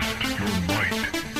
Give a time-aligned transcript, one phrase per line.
[0.00, 1.33] Test your might.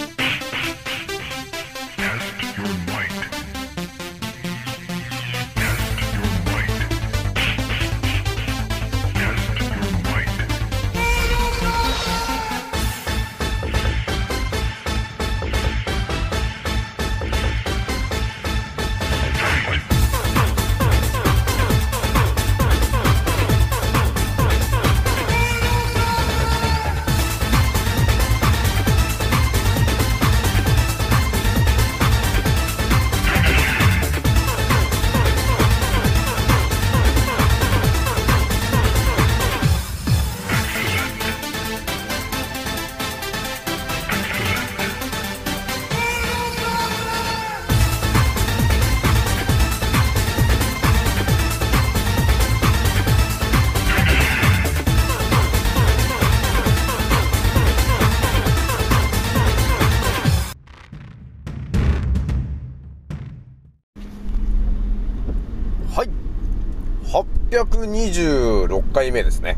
[67.85, 69.57] 26回目ですね。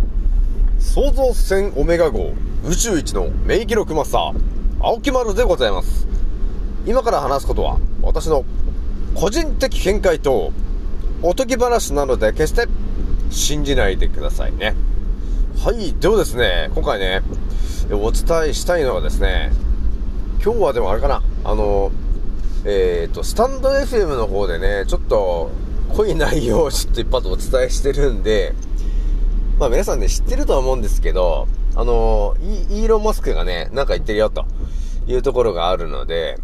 [0.78, 2.32] 創造船オメガ号
[2.64, 4.34] 宇宙一の名記録マスター、
[4.80, 6.06] 青木丸でございます。
[6.86, 8.44] 今から話すことは、私の
[9.14, 10.52] 個人的見解と、
[11.22, 12.66] おとぎ話なので決して
[13.30, 14.74] 信じないでくださいね。
[15.64, 15.94] はい。
[15.94, 17.22] ではですね、今回ね、
[17.90, 19.52] お伝えしたいのはですね、
[20.44, 21.90] 今日はでもあれかな、あの、
[22.64, 25.50] えっ、と、スタンド FM の方でね、ちょっと
[25.94, 28.54] 濃い内容をちょっと一発お伝えしてるんで、
[29.58, 32.36] まあ皆さんね、知ってるとは思うんですけど、あの、
[32.70, 34.46] イーロン・マスクがね、なんか言ってるよと
[35.06, 36.38] いうところがあるので、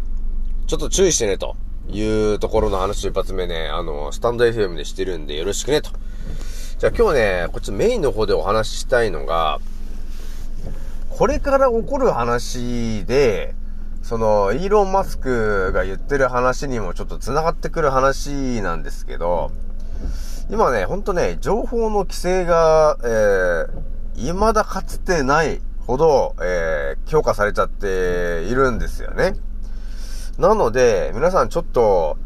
[0.67, 1.55] ちょっと注意してねと
[1.89, 5.91] いうところの話一発目ね、あの、スタンド FM でしてるんでよろしくねと。
[6.79, 9.59] じゃあ今日はね、こっちメインの方でお話ししたいのが、
[11.09, 13.53] これから起こる話で、
[14.03, 19.51] その、イーロン・マスクが言ってる話にもちょっと繋がってくる話なんですけど、
[20.51, 23.67] 今ね、ほんとね、情報の規制が、えー、
[24.15, 29.35] 未だかつてないほど、えー、強化されちゃっているんですよね。
[30.37, 32.17] なので、皆さんちょっと、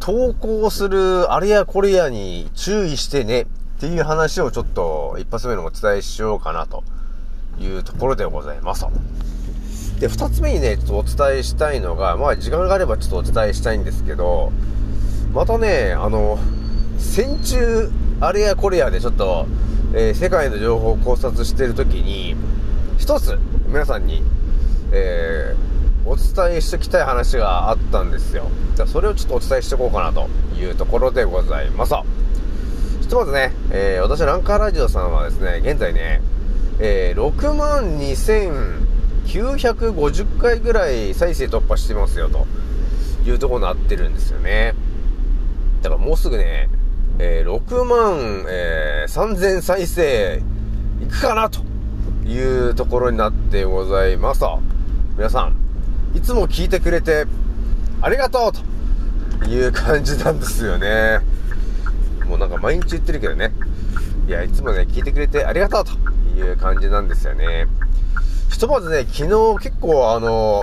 [0.00, 3.46] 投稿するあれやこれやに注意してねっ
[3.80, 6.84] ていう話をちょっと一発目のお伝えしようかなと
[7.58, 8.84] いうところでございます。
[10.04, 14.52] で、二つ目にね、ちょっとお伝えしたいのが、まあ時間があればちょっとお伝えしたいんですけど、
[15.32, 16.38] またね、あの、
[16.98, 19.46] 戦中、あれやこれやでちょっと、
[19.94, 22.36] えー世界の情報を考察してるときに、
[22.98, 24.22] 一つ、皆さんに、
[24.92, 25.74] えー
[26.06, 28.50] お伝えしておきたい話があったんですよ。
[28.76, 31.94] じゃそれをちょっとお伝えしておこうかなというところでございます。
[33.00, 36.20] ひとまずね、えー私、ランカーラジオさんはですね、現在ね、
[36.78, 37.96] えー6万
[39.26, 42.46] 950回ぐらい再生突破してますよ、と
[43.26, 44.74] いうところになってるんですよね。
[45.82, 46.68] だからもうすぐね、
[47.18, 50.42] えー6万、えー3000再生
[51.02, 51.60] いくかな、と
[52.26, 54.42] いうところになってございます。
[55.16, 55.56] 皆さん、
[56.16, 57.26] いつも聞いてくれて、
[58.00, 61.20] ありがとうという感じなんですよね。
[62.26, 63.52] もうなんか毎日言ってるけどね。
[64.26, 65.92] いや、いつもね、聞いてくれてありがとうと
[66.38, 67.66] いう感じなんですよね。
[68.54, 70.62] ひとまずね、昨日結構あの、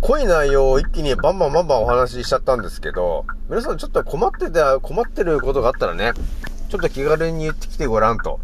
[0.00, 6.10] 濃い内容を一気にバンバンバンバンお話ししちゃったんですけど、皆さんちょっと困ってた、困ってることがあったらね、
[6.68, 8.40] ちょっと気軽に言ってきてごらんと、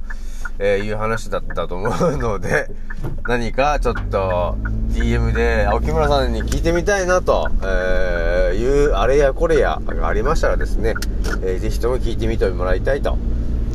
[0.60, 2.70] えーいう話だったと思うので、
[3.26, 4.56] 何かちょっと
[4.90, 10.94] DM で青木村さんに聞いてみたいなと、えーいうあれやこれやがありましたらですね、
[11.42, 13.18] えーぜひとも聞いてみてもらいたいと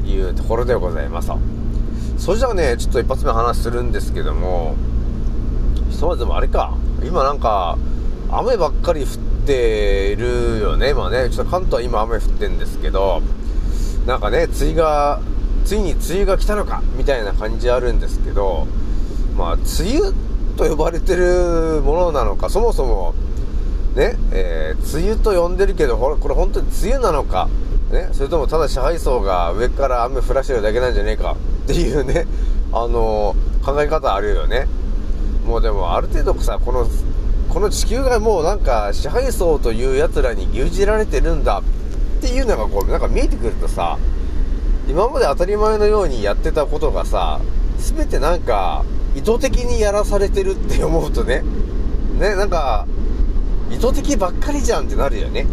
[0.05, 1.56] いうところでございます。
[2.17, 4.75] それじゃあね、ちょっと一発目話するんですけども、
[5.89, 6.73] ひとまずでもあれか、
[7.03, 7.78] 今なんか、
[8.29, 9.07] 雨ばっかり降っ
[9.45, 11.29] ているよね、今ね。
[11.29, 13.22] ちょっと関東は今雨降ってんですけど、
[14.06, 15.21] なんかね、梅雨が、
[15.63, 18.68] ついに梅雨が来たのか、みたいな感じあるんですけど、
[19.38, 19.65] まあ、梅
[20.00, 20.12] 雨
[20.57, 23.13] と呼ばれてるものなのか、そもそも、
[23.95, 27.47] ね、えー梅雨と呼んでるけど、ほらこれ本当に梅雨なのか、
[27.92, 32.25] ね、それともただ支配層が上から雨降らしてるだけなんじゃねえかっていうね、
[32.72, 34.66] あのー考え方あるよね。
[35.45, 36.88] もうでもある程度さ、この、
[37.50, 43.98] この地球がもうなんか支配層という奴らに牛耳られてるんだっていうのがこう、なんか見えてくるとさ、
[44.88, 47.42] 今まで当たり前のようにやってたことがさ、
[47.78, 48.86] 全てなんか
[49.16, 51.44] 意図的にやらされてるって思うとね、
[52.19, 52.88] ね、なんか、
[53.69, 55.45] 意図的ばっかりじゃんってなるよね。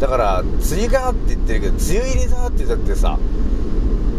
[0.00, 3.18] だから、梅雨がって言ってるけど、梅雨入りだって言ったってさ、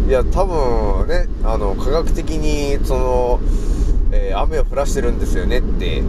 [0.07, 3.39] いや、多分ね、あの、科学的に、その、
[4.11, 6.01] えー雨を降らしてるんですよねって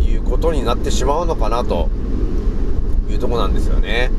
[0.00, 1.88] いうことになってしまうのかなと
[3.10, 4.10] いうとこなんですよね。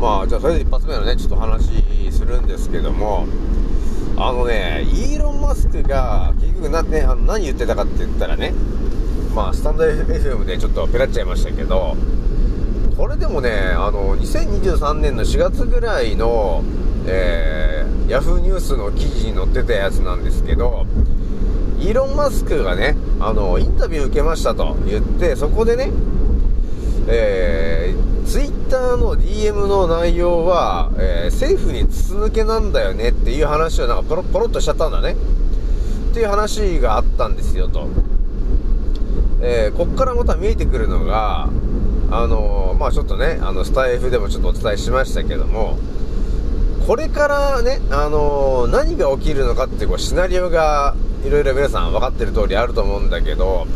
[0.00, 3.26] まあ、じゃあそれで一発目のね、ちょっと話するんですけども、
[4.16, 8.52] あのね、イーロン・マスクが結局な、ね、あの何言ってたかって言ったらね、
[9.34, 11.96] まあ、スタンド FM でちょっとペラっちゃいましたけど、
[12.96, 16.62] これでもね、あの、2023年の4月ぐらいの、
[17.06, 20.86] えー、ヤフーニュースの記事に載ってたやつなんですけど、
[21.80, 25.90] イーロン・マスクがね、あの、インタビュー受けましたと言って、そこでね、
[27.08, 35.16] えー、ツイッターの DM の内容は、えー政府に筒抜けなんだよねっていう話をなんかポロポロっとしちゃったんだね。
[36.10, 37.88] っていう話があったんですよと。
[39.42, 41.48] えーこっからまた見えてくるのが、
[42.10, 45.78] あのーまあちょっとね、あの、スタイフでもちょっとお伝えしましたけども、
[46.86, 53.66] これからね、あのー何が起きるのかっていうこうシナリオが、いろいろ皆さん分かってる通りあると思うんだけど、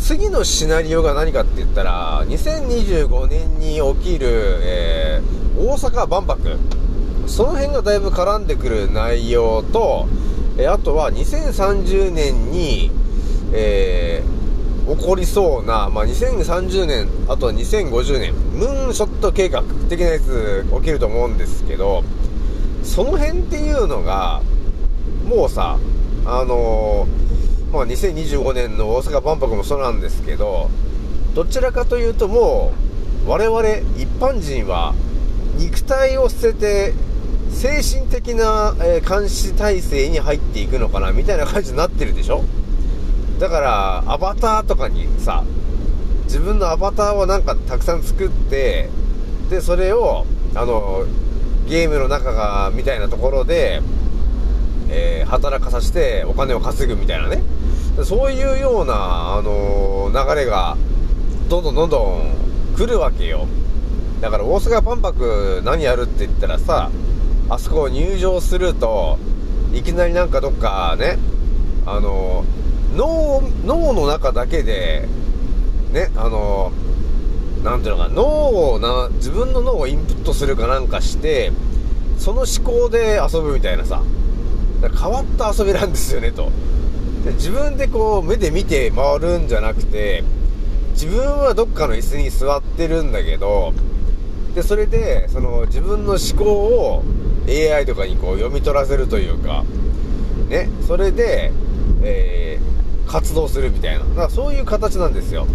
[0.00, 4.28] 次のシナリオが何かって言ったら、2025年に起きる、
[4.62, 6.38] えー大阪万博。
[7.26, 10.06] その辺がだいぶ絡んでくる内容と、
[10.56, 12.90] えーあとは2030年に、
[13.52, 14.37] えー
[14.98, 22.02] 起こりそうな、まあ、2030年、あとは2050年、ムーンショット計画的なやつ起きると思うんですけど、
[22.82, 24.42] その辺っていうのが、
[25.24, 25.78] もうさ、
[26.24, 30.68] あのーまあ、2025年の大阪万博もそうなんですけど、
[31.34, 32.72] どちらかというとも
[33.26, 33.60] う、我々
[33.98, 34.94] 一般人は
[35.58, 36.94] 肉体を捨てて、
[37.50, 42.42] 精神的な、えー監視体制に入っていくのかなみたいな感じになってるでしょ？
[43.38, 45.44] だから、アバターとかにさ、
[46.24, 48.88] 自分のアバターをなんかたくさん作って、
[49.48, 51.04] で、それを、あの、
[51.68, 53.80] ゲームの中が、みたいなところで、
[54.90, 57.42] えー働かさせてお金を稼ぐみたいなね。
[58.02, 60.76] そういうような、あの流れが、
[61.48, 62.38] どんどんどんどん
[62.76, 63.46] 来るわけよ。
[64.20, 66.90] だから大阪万博何やるって言ったらさ、
[67.50, 69.18] あそこを入場すると、
[69.74, 71.18] いきなりなんかどっかね、
[71.84, 72.44] あの
[72.94, 75.08] 脳、脳の中だけで、
[75.92, 76.72] ね、あの
[77.62, 81.52] なんていうのかな、脳をな、自分の脳をインプットするかなんかして、
[82.18, 84.02] その思考で遊ぶみたいなさ、
[84.80, 86.50] 変わった遊びなんですよね、と。
[87.24, 90.22] で自分でこう、目で見て回るんじゃなくて、
[90.92, 93.72] 自分はどっかの椅子に座ってるんだけど、
[94.54, 97.04] で、それで、その、自分の思考を
[97.48, 99.64] AI とかにこう、読み取らせるというか、
[100.48, 101.52] ね、それで、
[102.02, 102.47] えー
[103.08, 104.04] 活動するみたいな。
[104.04, 105.46] だからそういう形なんですよ。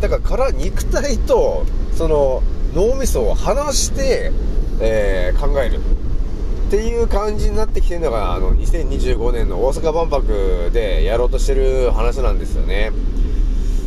[0.00, 1.64] だから、から肉体と、
[1.96, 2.42] その、
[2.74, 4.32] 脳みそを離して、
[4.80, 5.78] えー考える。
[5.78, 12.92] っていう感じになってきてるのが、あの、2025年の大阪万博でやろうとしてる話なんですよね。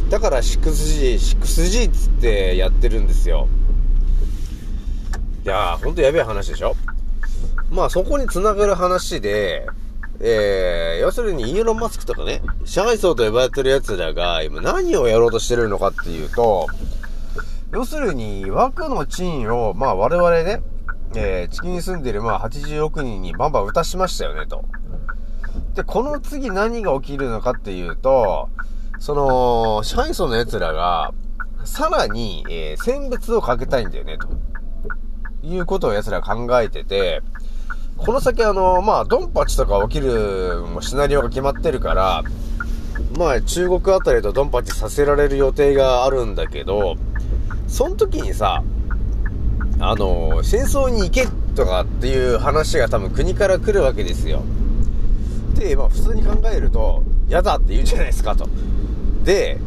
[0.10, 3.48] だから 6G、6G っつってやってるんですよ。
[5.46, 6.76] いやー、ほんとやべえ話でしょ
[7.72, 9.66] まあそこに繋がる話で、
[10.20, 16.68] えー、要するにイーロン・マスクとかね、支配層と呼ばれてる奴らが今何をやろうとしてるのかっていうと、
[17.72, 20.62] 要するに枠の賃を、まあ我々ね、
[21.16, 24.64] えー、地球に住んでるまあ80億人にバンバン打たしましたよねと。
[25.76, 28.50] で、この次何が起きるのかっていうと、
[29.00, 31.14] その、支配層の奴らが、
[31.66, 34.28] さらに、えー選別をかけたいんだよね、と。
[35.44, 37.22] いうことを奴ら考えてて、
[37.98, 42.24] この先あの、まあ、ドンパチとか起きるもシナリオが決まってるから、
[43.18, 46.96] まあ、中国あたりとドンパチさせられる予定があるんだけど、
[47.68, 48.64] その時にさ、
[49.80, 54.42] あの、戦争に行けとかっていう話が多分国から来るわけですよ。
[55.56, 58.48] で、まあ普通に考えると、嫌だって言うじゃないですかと。
[59.24, 59.60] で、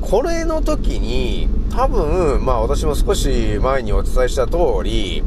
[0.00, 5.22] これの時に、多分、まあ私も少し前にお伝えした通り、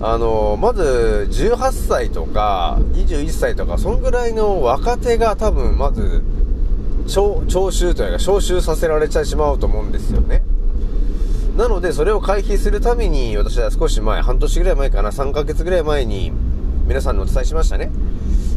[0.00, 6.22] あの、まず18歳とか21歳とか、そんぐらいの若手が多分まず、
[7.08, 10.42] 徴徴収というか招集させられてしまうと思うんですよね。
[11.58, 16.30] なので、それを回避するために、私は少し前、半年ぐらい前かな、3ヶ月ぐらい前に、
[16.86, 17.90] 皆さんにお伝えしましたね。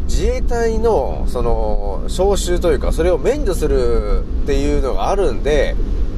[0.06, 5.76] 自衛隊の、その、招集というか、それを免除するっていうのがあるんで、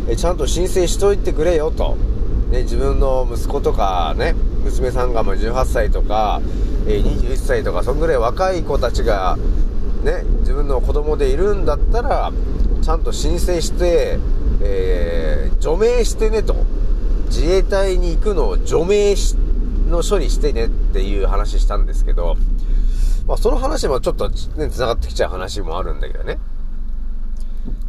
[0.09, 1.95] えちゃんと申請しといてくれよと。
[2.51, 4.35] ね、自分の息子とかね、
[4.65, 6.41] 娘さんがま18歳とか、
[6.85, 9.37] え21歳とか、そんぐらい若い子たちが、
[10.03, 12.31] ね、自分の子供でいるんだったら、
[12.81, 14.19] ちゃんと申請して、
[14.61, 15.33] えー
[15.63, 16.55] 除名してねと。
[17.27, 19.15] 自衛隊に行くのを除名
[19.89, 22.35] の処理してねっていう話したんですけど、
[23.25, 26.37] まあ、その話もちょっとね、繋がってきちゃう話もあるんだけどね。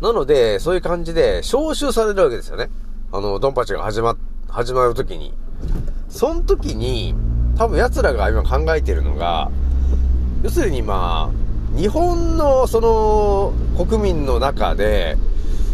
[0.00, 2.71] なので、そういう感じで、招集されるわけですよね。
[3.11, 4.16] あの、ドンパチが始ま、
[4.49, 5.35] 始まるときに。
[6.09, 7.16] その時に、
[7.59, 9.50] 多分奴らが今考えてるのが、
[10.44, 11.44] 要するにまあ、
[11.76, 13.52] 日本のその
[13.85, 15.16] 国民の中で、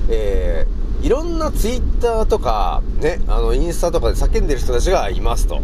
[0.08, 5.60] えー、いろんなツイッターとか、ね、あの、インスタとかで叫んでる人たちがいますと。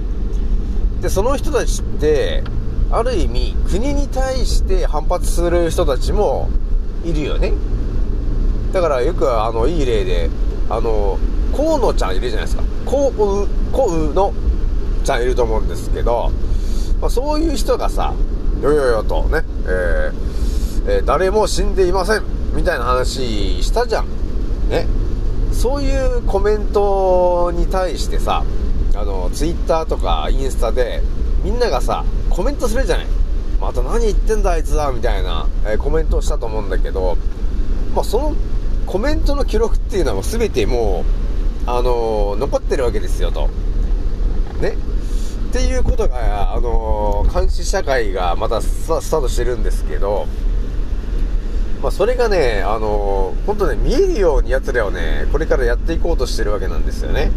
[1.00, 2.42] で、その人たちって、
[2.90, 6.50] ある意味、国に対して反発する人たちも
[7.04, 7.52] いるよね。
[8.72, 10.28] だからよくあの、いい例で、
[10.68, 11.18] あの、
[11.56, 12.62] 河野ちゃんいるじゃないですか。
[12.84, 14.34] 河う、河うの
[15.02, 16.30] ちゃんいると思うんですけど、
[17.00, 18.12] まあ、そういう人がさ、
[18.62, 20.12] よよよとね、えー
[20.88, 22.22] えー誰も死んでいません
[22.54, 24.06] みたいな話したじゃん。
[24.70, 24.86] ね。
[25.52, 28.44] そういうコメントに対してさ、
[28.94, 31.02] あの、ツイッターとかインスタで、
[31.42, 33.06] みんながさ、コメントするじゃない。
[33.60, 37.16] また何言ってんだあいつは、みたいな、えーコメントをしたと思うんだけど、
[37.94, 38.34] まあ、その
[38.86, 41.04] コメントの記録っていうのは全ても
[41.66, 43.48] う、あのー残ってるわけですよと。
[45.56, 50.26] ていうことが、あのー監視社会がまたスタスタートしてるんですけど、
[51.82, 57.30] まあ、それがね、あのー本当ね、見えるように奴らをね、これからやっていこうとしてるわけなんですよね。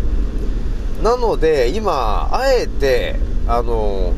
[1.01, 3.15] なので、今、あえて、
[3.47, 4.13] あのー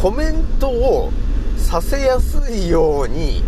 [0.00, 1.10] コメントを
[1.56, 3.42] させやすいように、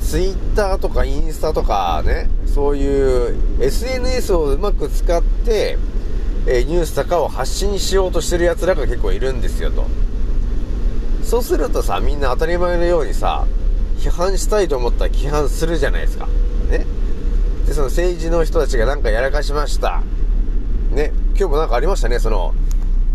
[0.00, 5.76] ツイッターとかインスタとかね、そういう SNS をうまく使って、
[6.50, 9.86] えニュースとかを発信しようとしてる奴らが結構いるんですよと。
[11.22, 13.46] そうするとさ、みんな当たり前のようにさ、
[13.98, 16.26] 批判したいと思ったら批判するじゃないですか。
[16.70, 16.86] ね。
[17.66, 20.02] で、その政治の人たちがなんかやらかしました。
[20.90, 21.12] ね。
[21.36, 22.54] 今日もなんかありましたね、その、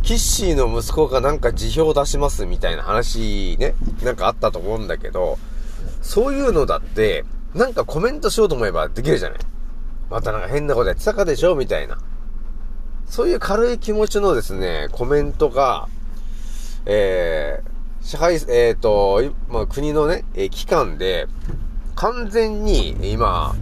[0.03, 3.73] キッシーの息子がなんか辞表出しますみたいな話ね、
[4.03, 5.39] なんかあったと思うんだけど、
[6.03, 7.25] そういうのだって、
[7.55, 9.39] なんかコメントしようと思えばできるじゃない。
[10.11, 11.97] またなんか変なことやってたかでしょみたいな。
[13.07, 15.87] そういう軽い気持ちのですね、コメントが、
[16.85, 21.27] えー、社会、えっ、と、まあ、国のね、えー機関で、
[21.95, 23.55] 完全に今、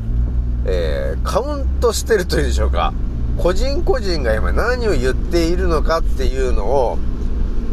[0.65, 2.93] えー、カウントしてるというんでしょうか。
[3.37, 6.97] 個人個人が今何を言っているのかっていうのを、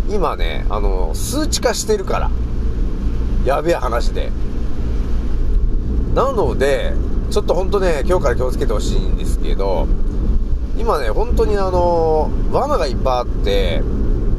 [0.09, 2.31] 今ね、あの、数値化してるから。
[3.45, 4.31] やべえ話で。
[6.15, 6.93] なので、
[7.31, 9.87] ちょっと本当ね、今日から気をつけてほしいんですけど、
[10.79, 13.83] 今ね、本当にあの、罠がいっぱいあって、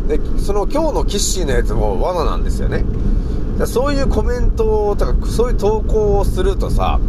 [0.07, 2.83] で、その今日のキッシーのやつも罠なんですよね。
[3.65, 6.99] そういうコメントとか、そういう投稿をするとさ、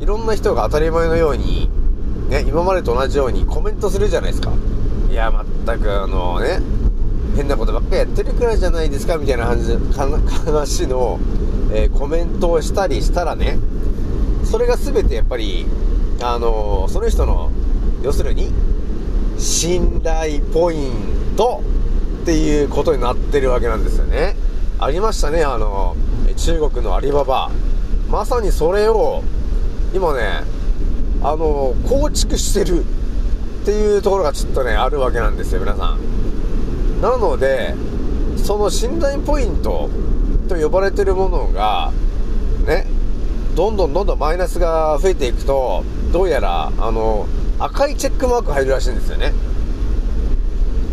[0.00, 1.70] いろんな人が当たり前のように、
[2.28, 4.52] ね、今までと同じようにコメントするじゃないですか。
[5.10, 6.60] いや、まったくあのね、
[7.36, 10.08] 変なことばっかりやってるくらいじゃないですかみたいな話か
[10.44, 11.18] 話の、
[11.72, 13.58] えーコメントをしたりしたらね、
[14.44, 15.66] それが全てやっぱり、
[16.22, 17.50] あのその人の、
[18.04, 18.52] 要するに、
[19.38, 21.62] 信頼ポイント
[22.22, 24.36] っていうことになってるわけなんですよね。
[24.78, 25.96] ありましたね、あの、
[26.36, 27.50] 中国のアリババ。
[28.10, 29.22] まさにそれを、
[29.94, 30.42] 今ね、
[31.22, 37.00] あの、構築してるっていうところがちょっとね、あるわけなんですよ、皆さん。
[37.00, 37.74] なので、
[38.36, 39.88] その信頼ポイント
[40.46, 41.90] と呼ばれてるものが、
[42.66, 42.86] ね、
[43.56, 47.26] どんどんどんどんマイナスが増えていくと、どうやら、あの、
[47.64, 49.32] 赤いチェックマーク入るらしいんですよね。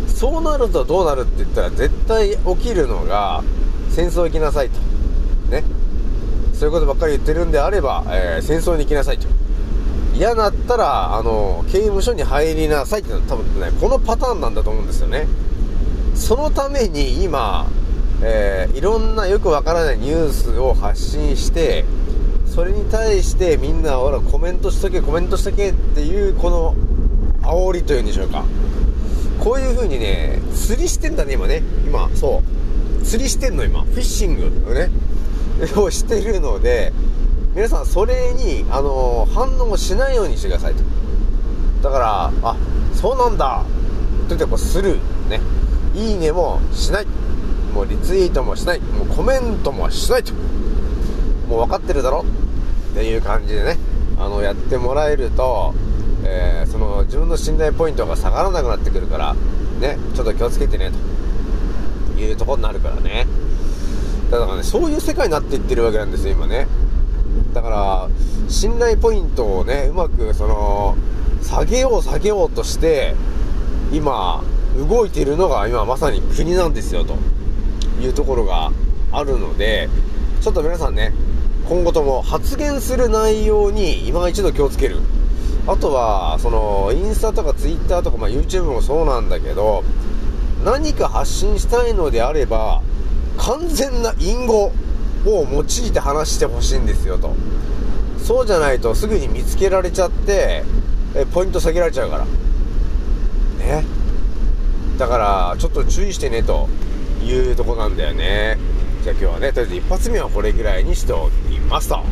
[0.07, 3.43] そうなるとどうなるって言ったら、絶対起きるのが、
[3.89, 4.79] 戦争行きなさいと。
[5.51, 5.63] ね。
[6.53, 9.27] そういうことばっかり言ってるんであれば、えー戦争に行きなさいと。
[10.15, 15.27] 嫌だったら、あの、刑務所に入りなさいっていうのは多分ね、このパターンなんだと思うんですよね。
[16.15, 17.65] そのために今、
[18.21, 21.83] えーいろんなよくわからないニュースを発信して、
[22.53, 26.75] それに対してみんな、ほら、コメントしとけ、コメントしとけっていう、この、
[27.43, 28.43] 煽りというんでしょうか。
[29.39, 31.63] こういう風にね、釣りしてんだね、今ね。
[31.85, 32.43] 今、そ
[32.99, 33.05] う。
[33.05, 33.83] 釣りしてんの、今。
[33.83, 34.91] フィッシングをね、
[35.81, 36.91] をしてるので、
[37.55, 40.83] 皆さん、それに、あの反応しないようにしてくださいと。
[41.81, 42.57] だから、あ、
[42.93, 43.63] そうなんだ
[44.27, 44.95] と言ってこうスルー。
[45.29, 45.39] ね。
[45.95, 47.07] いいねもしない。
[47.73, 48.81] もうリツイートもしない。
[48.81, 50.33] もうコメントもしないと。
[51.47, 52.25] もう分かってるだろ
[52.91, 53.77] っていう感じでね、
[54.17, 55.73] あの、やってもらえると、
[56.23, 59.33] えーその自分の信頼ポイントが下がらなくなってくるから、
[59.79, 60.91] ね、ちょっと気をつけてね、
[62.15, 63.27] というとこになるからね。
[64.29, 66.67] だからね、そういう世界になっていってるわけなんですよ、今ね。
[67.53, 68.09] だから、
[68.47, 70.95] 信頼ポイントをね、うまく、その、
[71.41, 73.15] 下げよう下げようとして、
[73.91, 74.41] 今、
[74.77, 77.15] 動いているのが今まさに国なんですよ、と
[78.01, 78.71] いうところが
[79.11, 79.89] あるので、
[80.39, 81.13] ちょっと皆さんね、
[81.71, 84.97] 今後とも発言する内容に今一度気をつける。
[85.65, 89.85] あとは、その、インスタとかツイッターとか、まあ、YouTube もそうなんだけど、
[90.65, 92.81] 何か発信したいのであれば、
[93.37, 94.73] 完全な隠語を
[95.25, 97.33] 用いて話してほしいんですよと。
[98.21, 100.65] そうじゃないとすぐに見つけられちゃって、
[101.15, 102.25] えポイント下げられちゃうから。
[103.65, 103.85] ね。
[104.97, 106.67] だから、ちょっと注意してねと
[107.23, 108.57] いうとこなんだよね。
[109.01, 111.95] じゃあ今日はね、とりあえず一発目はこれぐらいにしておきますと。
[111.95, 112.03] は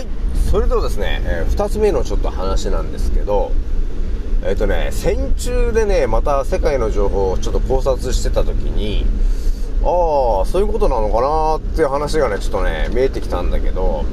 [0.00, 0.06] い。
[0.48, 3.50] それではですね、えー二つ目のちょっと話なんですけど、
[4.44, 9.06] えっ、とね、戦中でね、また世界の情報をちょっと考察してた時に、
[9.82, 14.04] ああ、そういうことなのかなっていう話がね、ちょっとね、見えてきたんだけど、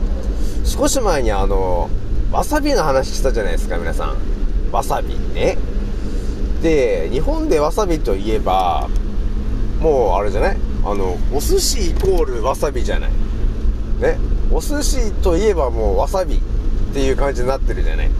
[0.66, 1.88] 少し前にあの、
[2.32, 4.18] わさびの話したじゃないですか、皆さん。
[4.72, 5.60] わさびね。
[6.64, 8.90] で、日本でわさびといえば、
[9.82, 10.58] もうあれじゃない？
[10.86, 13.10] あの、お寿司イコールわさびじゃない。
[14.00, 14.18] ね？
[14.52, 16.40] お寿司といえばもうわさびっ
[16.94, 18.12] ていう感じになってるじゃない。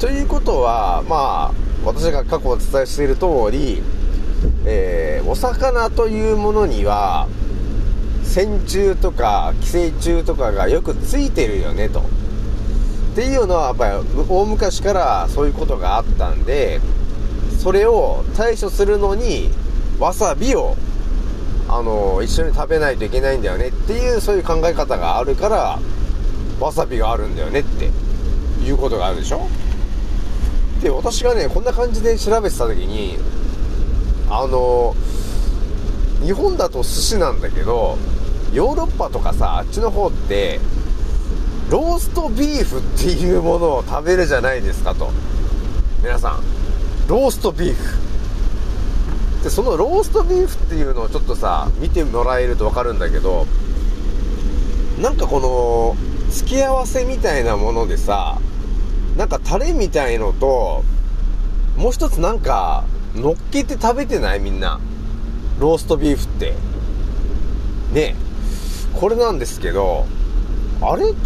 [0.00, 3.82] ということは、まあ、私が過去お伝えしている通り、
[4.66, 7.28] えーお魚というものには、
[8.24, 12.00] 線虫とか寄生虫とかがよくついてるよねと。
[12.00, 12.02] っ
[13.14, 13.94] ていうのはやっぱり
[14.28, 16.80] 大昔からそういうことがあったんで、
[17.62, 19.50] それを対処するのに
[20.02, 20.74] わさびを
[21.68, 25.78] あの一緒に食べないといけないんだよねっていうそういう考え方があるから
[26.58, 27.88] わさびがあるんだよねって
[28.64, 29.46] いうことがあるでしょ？
[30.82, 33.16] で私がねこんな感じで調べてた時に
[34.28, 34.96] あの
[36.24, 37.96] 日本だと寿司なんだけど
[38.52, 40.58] ヨーロッパとかさあっちの方って
[41.70, 45.12] ローストビーフっていうものを食べるじゃないですかと。
[46.02, 46.42] 皆さん
[47.06, 48.11] ローストビーフ。
[49.42, 53.46] でそのローストビーフっていうのをちょっとさ見てもらえると分かるんだけど
[55.00, 58.38] なんかこの付け合わせみたいなものでさ
[59.16, 60.84] なんかタレみたいのと
[61.76, 64.40] もう一つなんか乗っけて食べてない？
[64.40, 64.80] みんな。
[65.58, 66.54] ローストビーフって。
[67.92, 68.14] ね
[68.94, 70.06] これなんですけど
[70.80, 71.04] あれ？
[71.04, 71.16] だか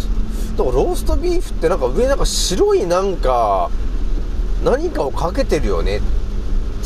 [0.57, 3.69] ローストビーフってなんか上なんか白いなんか
[4.63, 6.01] 何かをかけてるよね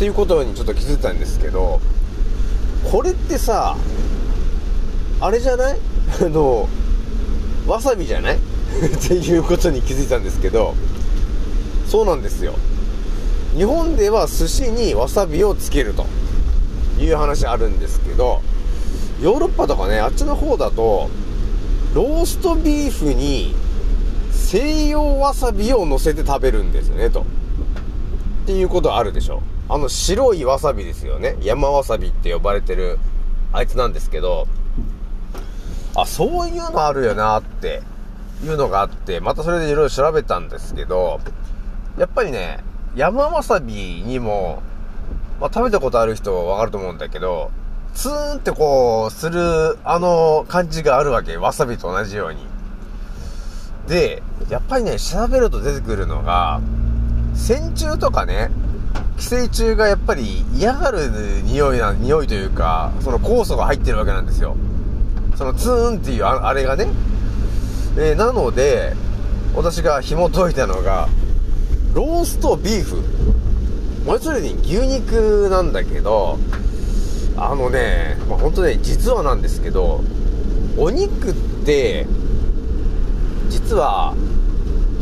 [0.01, 1.79] っていうことにちょっと気づいたんですけど
[2.91, 3.77] これってさ
[5.19, 5.77] あれじゃない？
[6.19, 6.67] あの
[7.67, 8.37] わさびじゃない？
[8.37, 8.39] っ
[9.07, 10.73] ていうことに気づいたんですけど
[11.87, 12.55] そうなんですよ。
[13.55, 16.07] 日本では寿司にわさびをつけると
[16.99, 18.41] いう話あるんですけど
[19.21, 21.11] ヨーロッパとかねあっちの方だと
[21.93, 23.53] ローストビーフに
[24.31, 27.19] 西洋わさびを乗せて食べるんですねと。
[27.19, 27.23] っ
[28.47, 29.43] ていうことあるでしょ。
[29.71, 31.37] あの白いわさびですよね。
[31.39, 32.99] 山わさびって呼ばれてる
[33.53, 34.45] あいつなんですけど
[35.95, 37.81] あそういうのあるよなって
[38.43, 41.21] いうのがあってまたそれでいろいろ調べたんですけど
[41.97, 42.59] やっぱりね
[42.97, 44.61] 山わさびにも、
[45.39, 47.49] まあ、食べたことある人はわかると思うんだけど
[47.93, 51.37] ツーンってこうするあの感じがあるわけ。
[51.37, 52.45] わさびと同じように。
[53.87, 56.59] でやっぱりね調べると出てくるのが
[57.33, 58.51] 線虫とかね
[59.17, 61.09] 寄生虫がやっぱり嫌がる
[61.43, 64.55] 匂いな匂いというかその酵素が入ってるわけなんですよ。
[65.35, 66.87] そのツーンっていうあれがね、
[67.97, 68.93] えーなので
[69.55, 71.09] 私が紐解いたのが
[71.93, 73.03] ローストビーフ。
[74.07, 76.39] 要するに牛肉なんだけど
[77.37, 80.01] あのね、まあ、本当ね実はなんですけど
[80.77, 81.33] お肉っ
[81.65, 82.07] て
[83.49, 84.15] 実は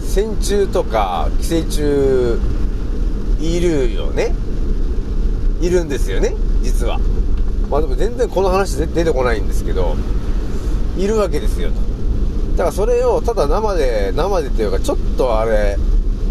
[0.01, 2.58] 線虫とか寄生虫
[3.39, 4.33] いるよね。
[5.61, 6.99] いるんですよね実は。
[7.69, 9.95] まあでも全然この話で出てこないんですけど
[10.97, 11.75] いるわけですよと。
[12.57, 15.77] だからそれをただ生で生でっていうかちょっとあれ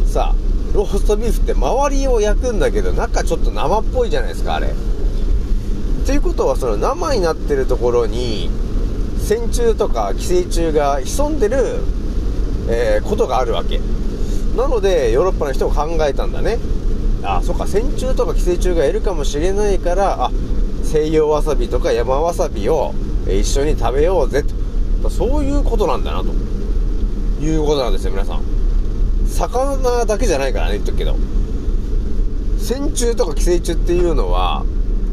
[0.07, 0.35] さ
[0.75, 4.69] ローストビーフって周りを焼くんだけど中ちょっと生っぽいじゃないですかあれ。
[4.69, 4.71] っ
[6.07, 8.51] ていうことはその生になってるところに
[9.19, 11.81] 線虫とか寄生虫が潜んでる、
[12.69, 13.79] えーことがあるわけ。
[14.57, 16.59] なのでヨーロッパの人も考えたんだね。
[17.23, 20.31] あそっか線虫とか寄生虫がいるかもしれないからあ
[20.85, 22.95] 西洋わさびとか山わさびを
[23.27, 24.45] 一緒に食べようぜ
[25.03, 25.11] と。
[25.11, 26.33] そういうことなんだなと。
[27.41, 28.43] いうことなんですよ皆さん。
[29.27, 31.17] 魚だけじゃないからね言っとくけど。
[32.59, 34.65] 線虫とか寄生虫っていうのは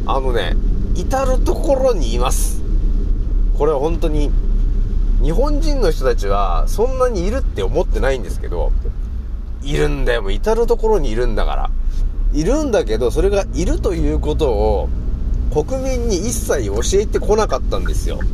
[0.06, 0.56] あのね
[0.96, 2.62] 至る所にいます。
[3.58, 4.32] これは本当に
[5.22, 8.72] 日本人の人たちはそんなにいるって思ってないんですけど
[9.64, 11.70] いるんだよもう至る所にいるんだから。
[12.34, 14.90] いるんだけどそれがいるということを
[15.54, 18.18] 国民に一切教えてこなかったんですよ。
[18.18, 18.28] だか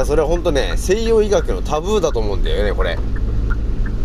[0.00, 2.96] らそれは本当ね、西洋医学のタブーだと思うんだよね、これ。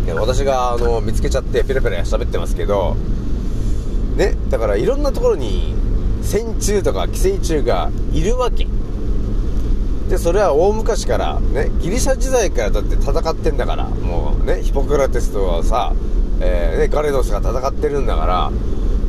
[0.04, 2.96] いや私があの見つけちゃってペラペラ喋ってますけど、
[4.16, 5.74] ね、だからいろんなところに
[6.22, 8.66] 線虫とか寄生虫がいるわけ。
[10.08, 15.92] で、それは大昔から、ね、ギリシャ時代からだって戦ってんだから、もうね、ヒポクラテスとはさ、
[16.40, 18.52] えーね、ガレドスが戦ってるんだから、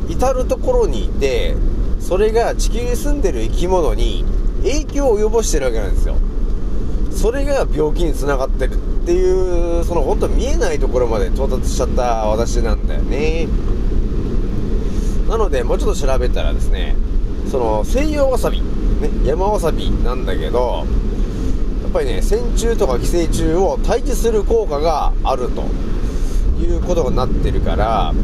[0.08, 1.54] 至る所にいて、
[2.00, 4.24] それが地球に住んでる生き物に
[4.62, 6.16] 影響を及ぼしてるわけなんですよ。
[7.10, 13.48] それが病気につながってるっていう、その本当見えないところまで到達しちゃった私なんだよね。
[15.28, 16.96] なので、もうちょっと調べたらですね、
[17.50, 18.66] その西洋わさび、ね、
[19.24, 20.84] 山わさびなんだけど、
[21.82, 25.64] やっぱりね、線虫とか寄生虫を退治する効果があると
[26.62, 28.14] いうことになってるから、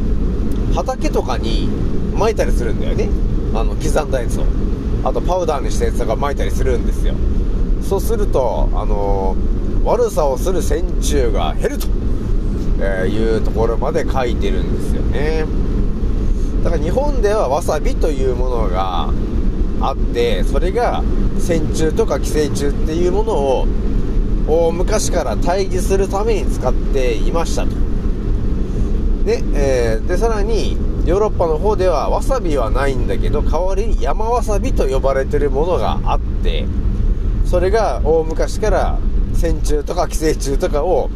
[0.75, 1.69] 畑とかに
[2.13, 3.09] 撒いたりするんだよね。
[3.53, 4.43] あの、刻んだやつを。
[5.03, 7.13] あと、パウダーにしたやつとか撒いたりするんですよ。
[7.81, 9.35] そうすると、あの
[9.83, 11.87] 悪さをする線虫が減ると、
[12.81, 15.45] えいうところまで書いてるんですよね。
[16.63, 19.09] だから日本ではわさびというものが
[19.81, 21.03] あって、それが
[21.37, 23.33] 線虫とか寄生虫っていうもの
[24.47, 27.84] を昔から退治するために使っていましたと。
[29.25, 36.65] で、えーで、さらにヨーロッパの方ではわさびはないんだけど、代わりに山わさびと呼ばれてるものがあって、
[37.45, 38.99] それが大昔から
[39.33, 41.09] 線虫とか寄生虫とかを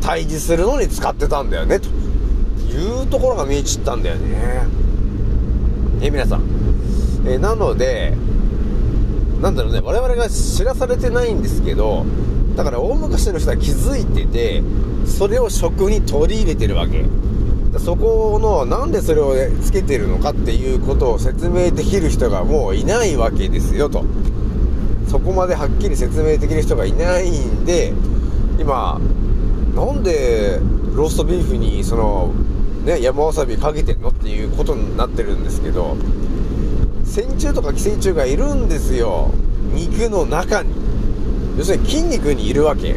[0.00, 1.88] 退治するのに使ってたんだよね、と
[2.72, 4.66] いうところが見えちったんだよね。
[6.00, 6.42] え、皆さん。
[7.26, 8.14] えなので、
[9.42, 12.06] なんだろうね、我々が知らされてないんですけど、
[12.56, 14.62] だから大昔の人は気づいてて、
[15.06, 17.04] それを食に取り入れてるわけ。
[17.78, 24.04] そこの、なんでそれをつけてるのかっていうことを説明できる人がもういないわけですよ、と。
[25.08, 27.92] そこまではっきり説明できる人がいないんで、
[28.58, 29.00] 今、
[29.74, 30.60] なんで
[30.94, 32.32] ローストビーフにその、
[32.84, 35.96] ね、山わさびかけてんのっていうことになってるんですけど、
[37.04, 39.30] 線虫とか寄生虫がいるんですよ。
[39.74, 40.70] 肉の中に。
[41.58, 42.94] 要するに筋肉にいるわけ。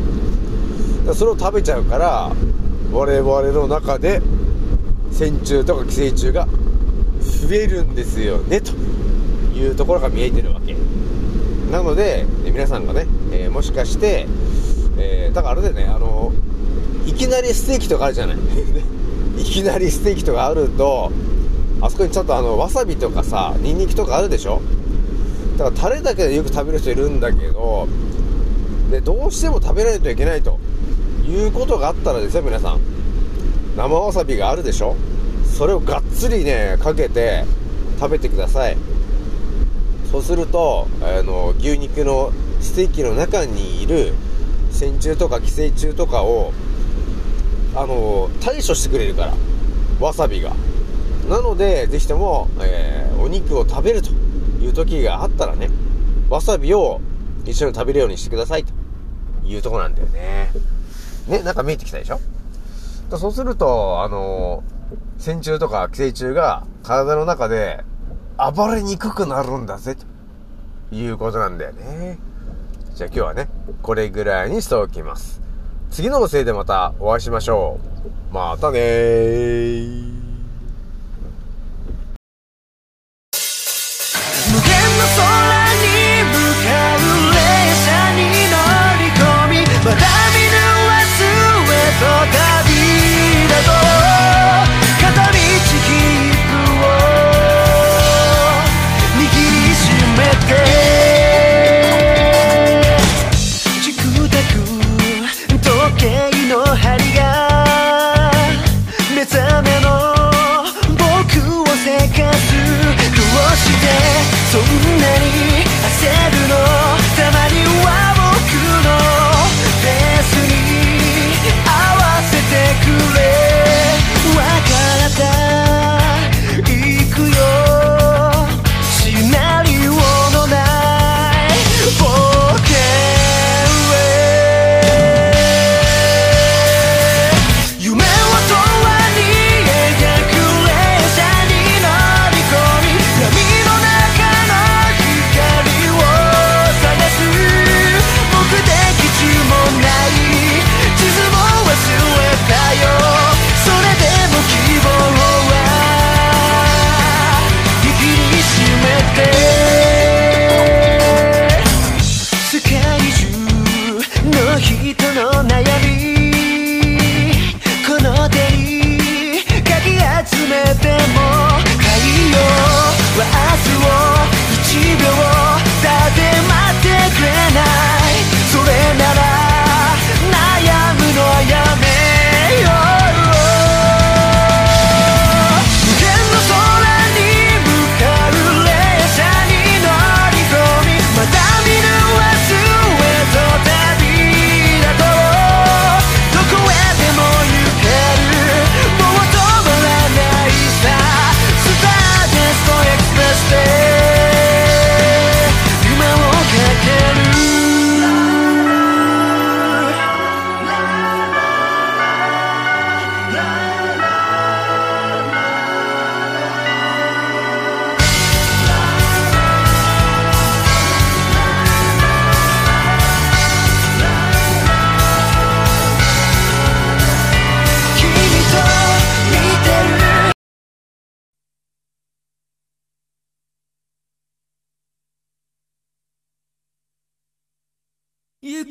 [1.12, 2.32] それを食べちゃうから、
[2.92, 4.22] 我々の中で
[5.12, 6.48] 線虫とか寄生虫が
[7.48, 8.72] 増えるんですよね、と
[9.58, 10.76] いうところが見えてるわけ。
[11.72, 14.28] なので、皆さんがね、えーもしかして、
[14.98, 16.32] えーだからあれでね、あの、
[17.06, 18.38] いきなりステーキとかあるじゃない。
[19.38, 21.12] いきなりステーキとかあると、
[21.82, 24.62] あそこにちゃんとあの、わさびとかさ、ニンニクとかあるでしょ
[25.58, 27.88] だからタレだけでよく食べる人いるんだけど、
[28.90, 30.60] で、どうしても食べないといけないと
[31.34, 32.80] いうことがあったらですよ、皆さん。
[33.76, 34.96] 生わさびがあるでしょ？
[35.46, 37.44] それをがっつりね、かけて
[38.00, 38.78] 食べてください。
[40.12, 44.14] そうすると、あの、牛肉のステーキの中にいる
[44.72, 46.54] 線虫とか寄生虫とかを、
[47.76, 49.34] あの、対処してくれるから。
[50.00, 50.54] わさびが。
[51.30, 54.10] なので、ぜひとも、えーお肉を食べると
[54.62, 55.70] いう時があったらね、
[56.30, 57.00] わさびを
[57.46, 58.74] 一緒に食べるようにしてくださいと
[59.46, 60.52] いうとこなんだよね。
[61.28, 62.20] ね、なんか見えてきたでしょ？
[63.18, 64.64] そうすると、あの、
[65.18, 67.84] 線虫とか寄生虫が体の中で
[68.38, 70.06] 暴れにくくなるんだぜ、と
[70.96, 72.18] いうことなんだよね。
[72.96, 73.50] じゃあ今日はね、
[73.82, 75.42] これぐらいにしておきます。
[75.92, 77.80] 次のおせいでまたお会いしましょ
[78.32, 78.34] う。
[78.34, 80.13] またねー。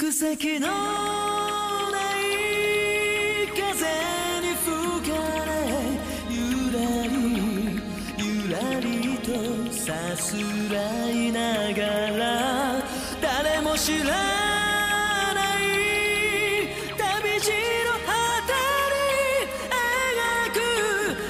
[0.03, 0.75] 行く先のな
[2.19, 2.27] い
[3.55, 3.87] 風
[4.41, 4.67] に吹
[5.09, 5.15] か
[5.47, 5.51] れ
[6.29, 6.35] ゆ
[6.73, 7.15] らり
[8.19, 8.85] ゆらり
[9.19, 9.31] と
[9.73, 10.35] さす
[10.73, 11.87] らいなが
[12.19, 12.83] ら
[13.21, 14.07] 誰も知ら
[15.35, 15.71] ない
[16.99, 17.53] 旅路
[17.87, 18.11] の果
[18.49, 18.59] て
[18.91, 20.59] に描く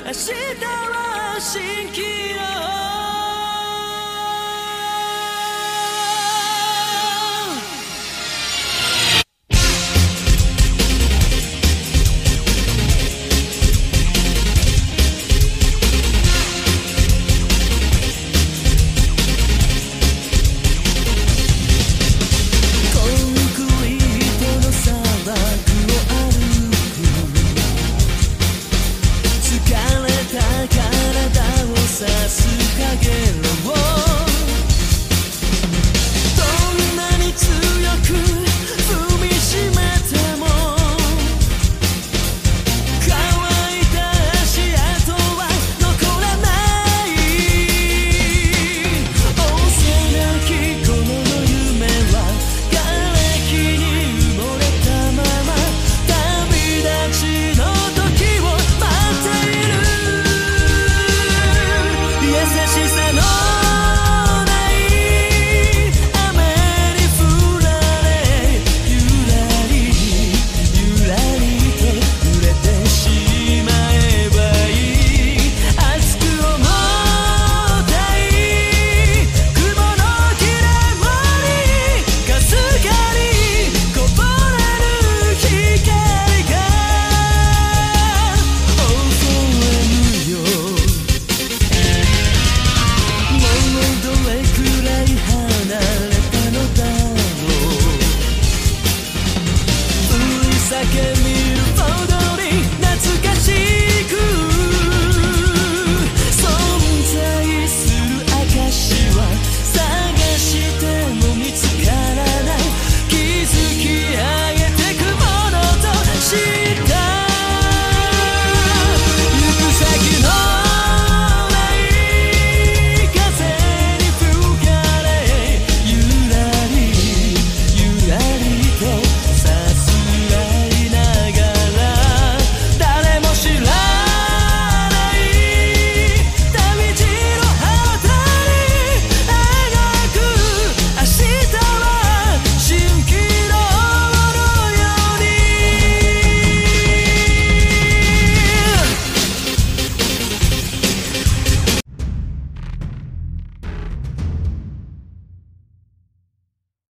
[0.07, 0.33] 明日
[0.65, 1.53] は蜃
[1.93, 2.01] 気
[2.35, 2.92] 楼